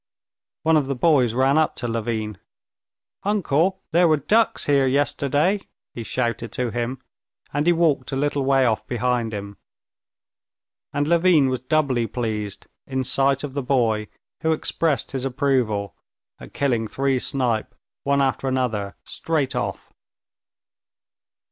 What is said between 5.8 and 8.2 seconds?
he shouted to him, and he walked a